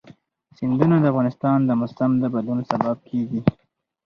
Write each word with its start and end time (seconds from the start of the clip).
سیندونه 0.57 0.95
د 0.99 1.05
افغانستان 1.11 1.57
د 1.65 1.69
موسم 1.79 2.11
د 2.21 2.23
بدلون 2.33 2.59
سبب 2.71 2.97
کېږي. 3.09 3.39